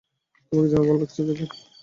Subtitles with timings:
[0.51, 1.49] তোমাকে জেনে ভাল্লাগলো, জ্যাকব!